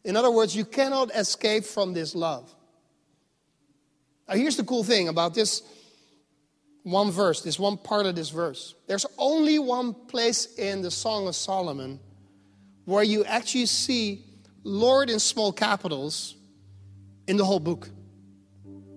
[0.04, 2.54] In other words, you cannot escape from this love.
[4.28, 5.62] Now here's the cool thing about this
[6.84, 8.76] one verse, this one part of this verse.
[8.88, 12.00] There's only one place in the Song of Solomon
[12.86, 14.26] where you actually see
[14.64, 16.36] Lord in small capitals
[17.28, 17.90] in the whole book.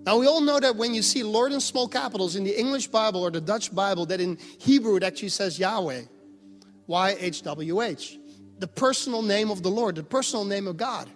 [0.05, 2.89] Now, we all know that when you see Lord in small capitals in the English
[2.89, 6.03] Bible or the Dutch Bible, that in Hebrew it actually says Yahweh,
[6.87, 8.19] Y H W H,
[8.59, 11.09] the personal name of the Lord, the personal name of God.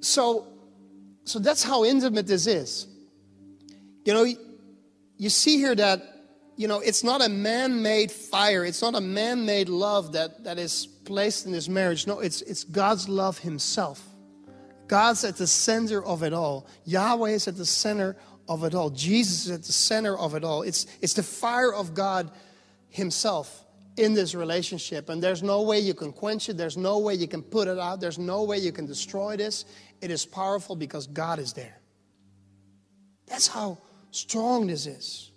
[0.00, 0.46] So,
[1.24, 2.86] so that's how intimate this is.
[4.04, 4.26] You know,
[5.20, 6.02] you see here that,
[6.56, 10.44] you know, it's not a man made fire, it's not a man made love that,
[10.44, 12.06] that is placed in this marriage.
[12.06, 14.02] No, it's, it's God's love Himself.
[14.88, 16.66] God's at the center of it all.
[16.86, 18.16] Yahweh is at the center
[18.48, 18.88] of it all.
[18.88, 20.62] Jesus is at the center of it all.
[20.62, 22.30] It's, it's the fire of God
[22.88, 23.62] Himself
[23.98, 25.10] in this relationship.
[25.10, 26.56] And there's no way you can quench it.
[26.56, 28.00] There's no way you can put it out.
[28.00, 29.66] There's no way you can destroy this.
[30.00, 31.78] It is powerful because God is there.
[33.26, 33.78] That's how
[34.10, 35.30] strong this is.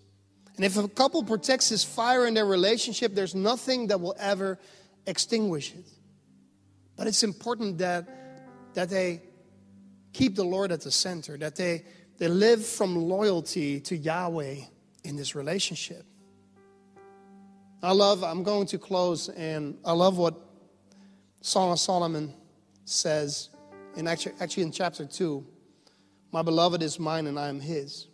[0.56, 4.60] And if a couple protects this fire in their relationship, there's nothing that will ever
[5.08, 5.86] extinguish it.
[6.96, 8.08] But it's important that,
[8.76, 9.24] that they
[10.14, 11.84] keep the Lord at the center, that they,
[12.20, 14.58] they live from loyalty to Yahweh
[15.04, 16.06] in this relationship.
[17.82, 20.40] I love, I'm going to close, and I love what
[21.42, 22.34] Song of Solomon
[22.86, 23.50] says,
[23.98, 25.46] in actually, actually in chapter 2.
[26.32, 28.08] My beloved is mine and I am his.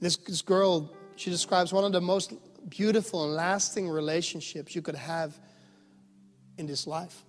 [0.00, 2.32] This, this girl, she describes one of the most
[2.68, 5.38] beautiful and lasting relationships you could have
[6.56, 7.24] in this life.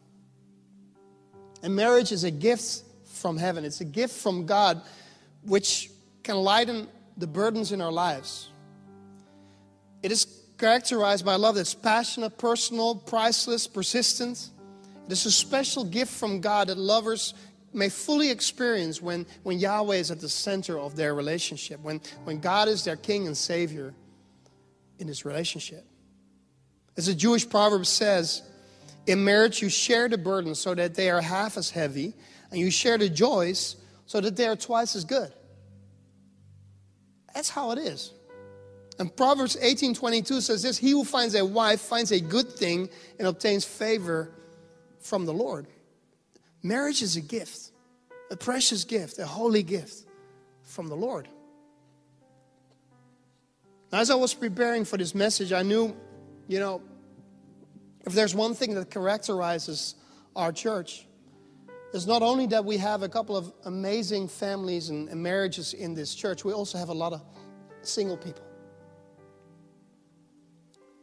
[1.63, 4.81] And marriage is a gift from heaven, it's a gift from God
[5.43, 5.89] which
[6.23, 8.49] can lighten the burdens in our lives.
[10.01, 10.25] It is
[10.57, 14.49] characterized by love that's passionate, personal, priceless, persistent.
[15.05, 17.33] It is a special gift from God that lovers
[17.73, 22.39] may fully experience when, when Yahweh is at the center of their relationship, when, when
[22.39, 23.93] God is their king and savior
[24.97, 25.85] in this relationship.
[26.97, 28.41] As the Jewish proverb says,
[29.07, 32.13] in marriage you share the burden so that they are half as heavy,
[32.51, 35.31] and you share the joys so that they are twice as good.
[37.33, 38.11] That's how it is.
[38.97, 43.27] And Proverbs 18:22 says this, he who finds a wife finds a good thing and
[43.27, 44.31] obtains favor
[44.99, 45.67] from the Lord.
[46.61, 47.71] Marriage is a gift,
[48.31, 50.05] a precious gift, a holy gift
[50.63, 51.27] from the Lord.
[53.91, 55.95] As I was preparing for this message, I knew,
[56.47, 56.81] you know,
[58.05, 59.95] if there's one thing that characterizes
[60.35, 61.07] our church,
[61.93, 66.13] it's not only that we have a couple of amazing families and marriages in this
[66.13, 67.21] church, we also have a lot of
[67.81, 68.48] single people.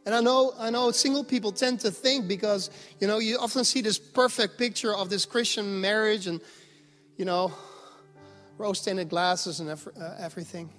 [0.06, 3.64] And I know, I know single people tend to think because, you know, you often
[3.64, 6.40] see this perfect picture of this Christian marriage and,
[7.16, 7.52] you know,
[8.56, 10.70] rose tinted glasses and uh, everything.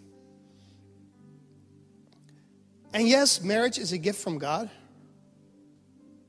[2.93, 4.69] And yes, marriage is a gift from God.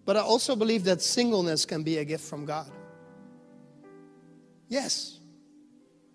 [0.04, 2.68] But I also believe that singleness can be a gift from God.
[4.68, 5.20] Yes.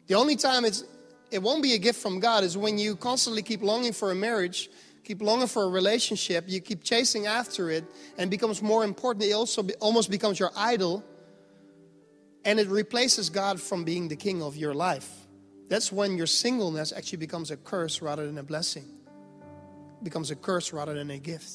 [0.07, 0.83] The only time it's,
[1.31, 4.15] it won't be a gift from God is when you constantly keep longing for a
[4.15, 4.69] marriage
[5.03, 7.85] keep longing for a relationship, you keep chasing after it,
[8.17, 9.25] and becomes more important.
[9.25, 11.03] It also be, almost becomes your idol,
[12.45, 15.09] and it replaces God from being the king of your life.
[15.69, 18.85] That's when your singleness actually becomes a curse rather than a blessing.
[20.01, 21.51] It becomes a curse rather than a gift.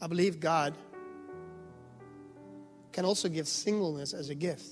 [0.00, 0.74] I believe God
[2.92, 4.66] can also give singleness as a gift.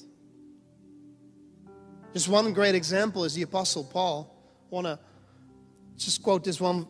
[2.12, 4.36] Just one great example is the Apostle Paul.
[4.68, 4.98] Want to
[6.04, 6.86] just quote this one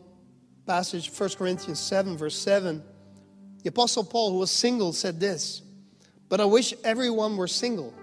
[0.65, 2.83] passage, 1 Corinthians 7, verse 7.
[3.63, 5.61] The Apostle Paul, who was single, said this
[6.29, 7.93] But I wish everyone were single.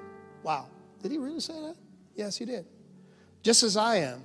[0.42, 0.66] Wow.
[1.02, 1.76] Did he really say that?
[2.14, 2.66] Yes, he did.
[3.42, 4.22] Just as I am.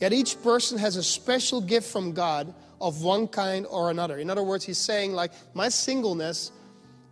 [0.00, 4.18] Yet each person has a special gift from God of one kind or another.
[4.18, 6.50] In other words, he's saying, like, my singleness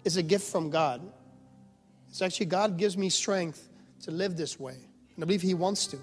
[0.04, 1.00] is a gift from God.
[2.10, 3.68] It's actually God gives me strength
[4.02, 4.76] to live this way.
[5.14, 5.98] And I believe he wants to.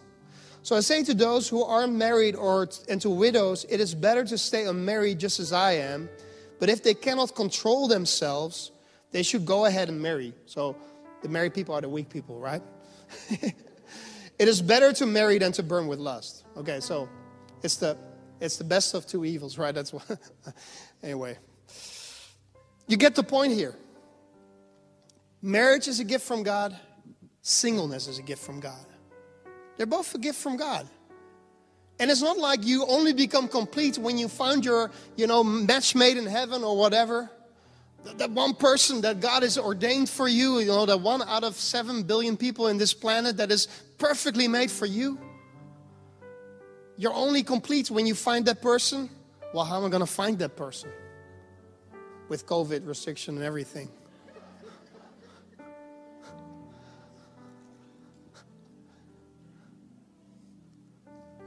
[0.70, 4.24] So I say to those who aren't married or and to widows, it is better
[4.24, 6.08] to stay unmarried just as I am.
[6.60, 8.72] But if they cannot control themselves,
[9.10, 10.32] they should go ahead and marry.
[10.46, 10.76] So
[11.24, 12.62] the married people are the weak people, right?
[13.32, 16.44] it is better to marry than to burn with lust.
[16.56, 17.10] Okay, so
[17.64, 17.98] it's the
[18.40, 19.74] it's the best of two evils, right?
[19.74, 20.06] That's what
[21.02, 21.40] anyway.
[22.88, 23.74] You get the point here.
[25.42, 26.78] Marriage is a gift from God,
[27.42, 28.86] singleness is a gift from God.
[29.80, 30.86] They're both a gift from God.
[32.00, 35.96] And it's not like you only become complete when you find your, you know, match
[35.96, 37.32] made in heaven or whatever.
[38.18, 41.56] That one person that God has ordained for you, you know, that one out of
[41.56, 45.18] seven billion people in this planet that is perfectly made for you.
[46.98, 49.10] You're only complete when you find that person.
[49.54, 50.90] Well, how am I going to find that person?
[52.28, 53.90] With COVID restriction and everything.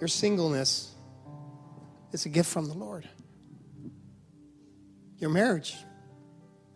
[0.02, 0.96] Your singleness
[2.10, 3.08] is a gift from the Lord.
[5.18, 5.76] Your marriage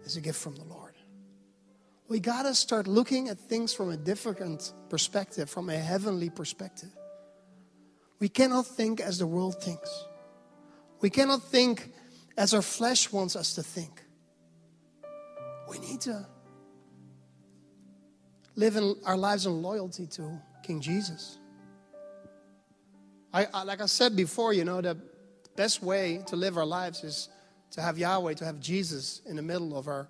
[0.05, 0.95] is a gift from the Lord.
[2.07, 6.91] We got to start looking at things from a different perspective, from a heavenly perspective.
[8.21, 9.91] We cannot think as the world thinks.
[11.01, 11.91] We cannot think
[12.37, 14.05] as our flesh wants us to think.
[15.69, 16.25] We need to
[18.55, 21.41] live in our lives in loyalty to King Jesus.
[23.37, 24.97] I, I, like I said before, you know, the
[25.57, 27.29] best way to live our lives is
[27.73, 30.09] to have Yahweh, to have Jesus in the middle of our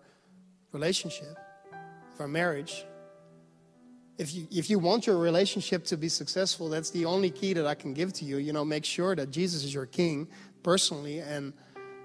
[0.71, 1.37] relationship,
[2.15, 2.85] of our marriage.
[4.17, 7.67] if you if you want your relationship to be successful, that's the only key that
[7.67, 8.37] I can give to you.
[8.37, 10.29] You know, make sure that Jesus is your king
[10.63, 11.53] personally and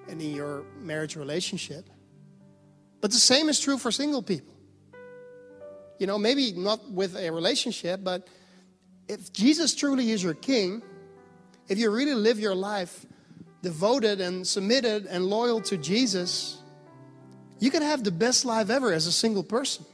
[0.10, 1.88] and in your marriage relationship.
[3.00, 4.56] But the same is true for single people.
[6.00, 8.28] You know, maybe not with a relationship, but
[9.08, 10.82] if Jesus truly is your king,
[11.72, 13.06] if you really live your life
[13.62, 16.62] devoted and submitted and loyal to Jesus,
[17.60, 19.86] you can have the best life ever as a single person.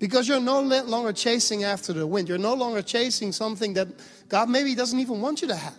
[0.00, 2.28] Because you're no longer chasing after the wind.
[2.28, 3.86] You're no longer chasing something that
[4.28, 5.78] God maybe doesn't even want you to have.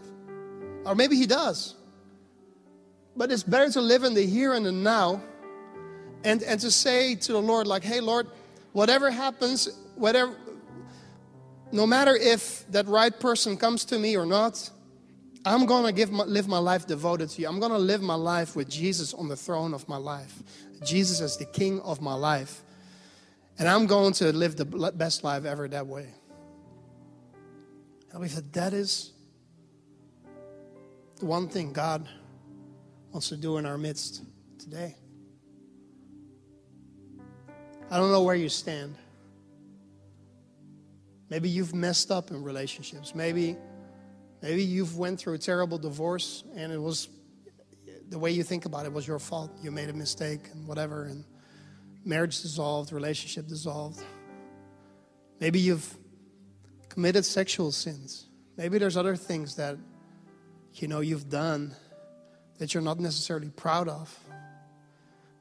[0.85, 1.75] Or maybe He does.
[3.17, 5.21] But it's better to live in the here and the now
[6.23, 8.27] and, and to say to the Lord, like, hey, Lord,
[8.71, 10.33] whatever happens, whatever,
[11.73, 14.69] no matter if that right person comes to me or not,
[15.45, 17.47] I'm going to give my, live my life devoted to you.
[17.47, 20.41] I'm going to live my life with Jesus on the throne of my life.
[20.83, 22.61] Jesus as the king of my life.
[23.59, 26.07] And I'm going to live the best life ever that way.
[28.11, 29.11] And we said, that is
[31.19, 32.07] the one thing God
[33.11, 34.23] wants to do in our midst
[34.59, 34.95] today.
[37.91, 38.95] I don't know where you stand.
[41.29, 43.13] Maybe you've messed up in relationships.
[43.13, 43.57] Maybe
[44.43, 47.07] maybe you've went through a terrible divorce and it was
[48.09, 49.49] the way you think about it was your fault.
[49.63, 51.23] You made a mistake and whatever and
[52.05, 54.03] marriage dissolved, relationship dissolved.
[55.39, 55.97] Maybe you've
[56.89, 58.27] committed sexual sins.
[58.57, 59.77] Maybe there's other things that
[60.75, 61.73] you know you've done
[62.59, 64.15] that you're not necessarily proud of.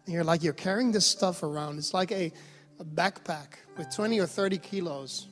[0.06, 1.78] And you're like you're carrying this stuff around.
[1.78, 2.32] It's like a,
[2.78, 5.28] a backpack with 20 or 30 kilos,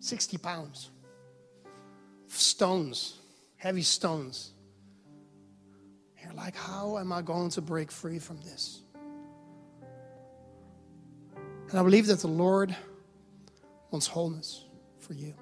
[0.00, 0.90] 60 pounds,
[2.36, 3.18] stones,
[3.56, 4.52] heavy stones.
[6.22, 8.82] You're like, how am I going to break free from this?
[11.70, 12.74] And I believe that the Lord
[13.90, 14.64] wants wholeness
[14.98, 15.34] for you.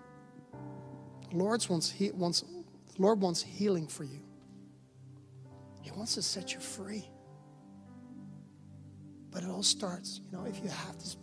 [1.31, 4.21] The Lord wants, he, wants, the Lord wants healing for you.
[5.83, 7.09] He wants to set you free.
[9.31, 11.17] But it all starts, you know, if you have this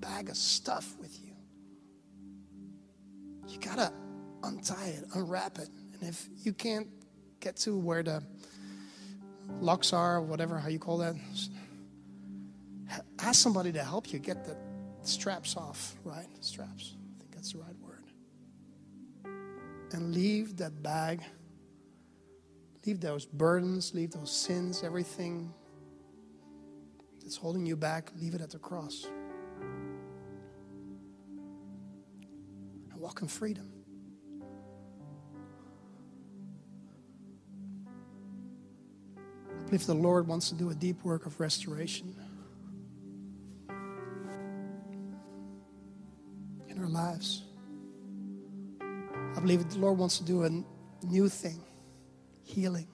[0.00, 1.32] bag of stuff with you,
[3.48, 3.92] you gotta
[4.46, 5.68] untie it, unwrap it.
[6.00, 6.88] And if you can't
[7.40, 8.22] get to where the
[9.60, 11.16] locks are, or whatever, how you call that,
[13.18, 14.56] ask somebody to help you get the
[15.02, 16.26] straps off, right?
[16.40, 16.94] Straps.
[17.16, 18.04] I think that's the right word.
[19.92, 21.22] And leave that bag,
[22.86, 25.52] leave those burdens, leave those sins, everything
[27.20, 29.06] that's holding you back, leave it at the cross.
[32.90, 33.75] And walk in freedom.
[39.76, 42.14] I believe the Lord wants to do a deep work of restoration.
[46.70, 47.42] in our lives.
[48.80, 50.50] I believe the Lord wants to do a
[51.04, 51.60] new thing,
[52.42, 52.86] healing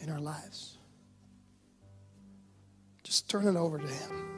[0.00, 0.78] in our lives.
[3.02, 4.28] Just turn it over to Him.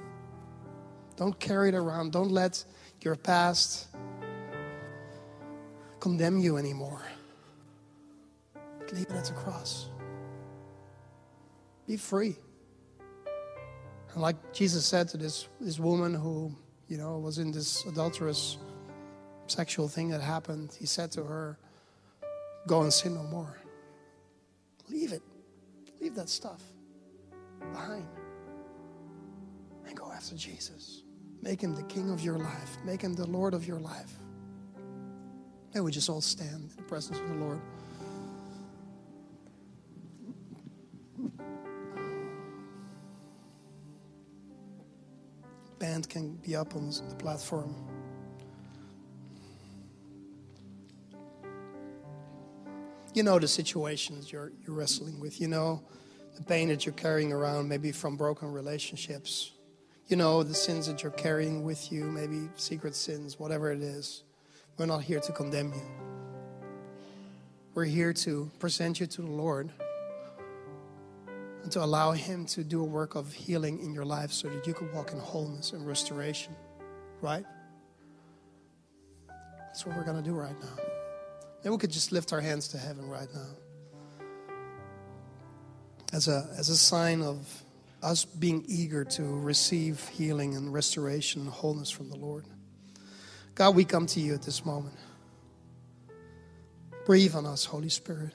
[1.16, 2.12] Don't carry it around.
[2.12, 2.64] Don't let
[3.03, 3.89] your past
[6.01, 7.03] condemn you anymore.
[8.91, 9.91] Leave it at the cross.
[11.89, 12.36] Be free.
[14.12, 16.55] And like Jesus said to this, this woman who
[16.89, 18.57] you know, was in this adulterous
[19.47, 21.59] sexual thing that happened, he said to her,
[22.66, 23.59] Go and sin no more.
[24.91, 25.22] Leave it.
[26.01, 26.62] Leave that stuff
[27.72, 28.07] behind.
[29.86, 31.03] And go after Jesus.
[31.41, 34.12] Make him the king of your life, make him the Lord of your life.
[35.74, 37.61] May we just all stand in the presence of the Lord.
[46.09, 47.75] Can be up on the platform.
[53.15, 55.41] You know the situations you're, you're wrestling with.
[55.41, 55.83] You know
[56.37, 59.53] the pain that you're carrying around, maybe from broken relationships.
[60.07, 64.23] You know the sins that you're carrying with you, maybe secret sins, whatever it is.
[64.77, 65.83] We're not here to condemn you.
[67.75, 69.71] We're here to present you to the Lord
[71.69, 74.66] and to allow Him to do a work of healing in your life so that
[74.66, 76.57] you can walk in wholeness and restoration.
[77.21, 77.45] Right?
[79.59, 80.83] That's what we're going to do right now.
[81.62, 83.51] Maybe we could just lift our hands to heaven right now
[86.14, 87.62] as a, as a sign of
[88.03, 92.47] us being eager to receive healing and restoration and wholeness from the Lord.
[93.55, 94.97] God, we come to you at this moment.
[97.05, 98.33] Breathe on us, Holy Spirit.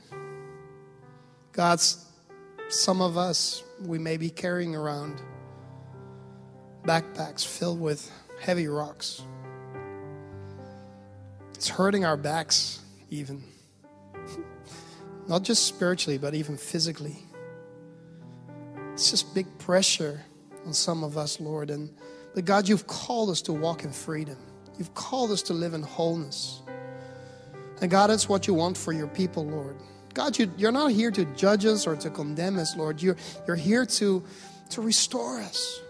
[1.51, 2.12] God's
[2.69, 5.21] some of us, we may be carrying around
[6.83, 8.11] backpacks filled with
[8.41, 9.21] heavy rocks.
[11.53, 13.43] It's hurting our backs, even.
[15.27, 17.17] Not just spiritually, but even physically.
[18.93, 20.21] It's just big pressure
[20.65, 21.69] on some of us, Lord.
[21.69, 21.89] And
[22.35, 24.37] but God, you've called us to walk in freedom.
[24.77, 26.61] You've called us to live in wholeness.
[27.81, 29.75] And God, that's what you want for your people, Lord.
[30.13, 33.01] God, you, you're not here to judge us or to condemn us, Lord.
[33.01, 34.23] You're, you're here to,
[34.71, 35.81] to restore us,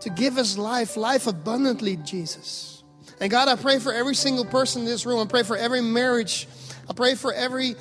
[0.00, 2.82] to give us life, life abundantly, Jesus.
[3.20, 5.20] And God, I pray for every single person in this room.
[5.20, 6.46] I pray for every marriage.
[6.88, 7.76] I pray for every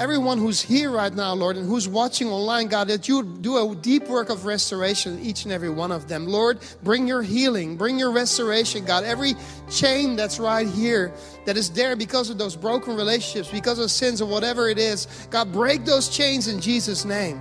[0.00, 3.76] everyone who's here right now, Lord, and who's watching online, God, that you do a
[3.76, 6.26] deep work of restoration in each and every one of them.
[6.26, 9.04] Lord, bring your healing, bring your restoration, God.
[9.04, 9.34] Every
[9.70, 11.12] chain that's right here
[11.44, 15.06] that is there because of those broken relationships, because of sins or whatever it is,
[15.28, 17.38] God, break those chains in Jesus' name.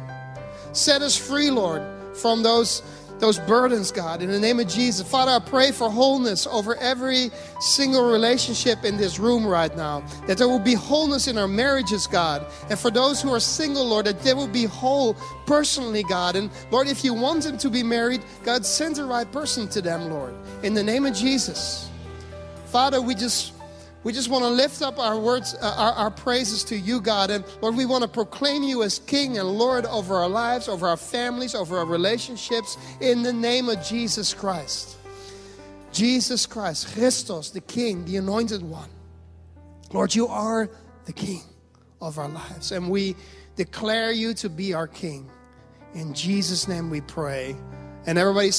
[0.73, 1.81] Set us free, Lord,
[2.13, 2.81] from those
[3.19, 5.09] those burdens, God, in the name of Jesus.
[5.09, 10.03] Father, I pray for wholeness over every single relationship in this room right now.
[10.27, 12.45] That there will be wholeness in our marriages, God.
[12.69, 15.15] And for those who are single, Lord, that they will be whole
[15.45, 16.35] personally, God.
[16.35, 19.81] And Lord, if you want them to be married, God, send the right person to
[19.81, 20.33] them, Lord.
[20.63, 21.89] In the name of Jesus.
[22.67, 23.53] Father, we just
[24.03, 27.29] we just want to lift up our words, uh, our, our praises to you, God.
[27.29, 30.87] And Lord, we want to proclaim you as King and Lord over our lives, over
[30.87, 34.97] our families, over our relationships, in the name of Jesus Christ.
[35.91, 38.89] Jesus Christ, Christos, the King, the Anointed One.
[39.91, 40.69] Lord, you are
[41.05, 41.41] the King
[42.01, 43.15] of our lives, and we
[43.55, 45.29] declare you to be our King.
[45.93, 47.55] In Jesus' name we pray.
[48.05, 48.51] And everybody